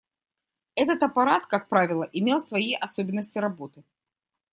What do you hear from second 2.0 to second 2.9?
имел свои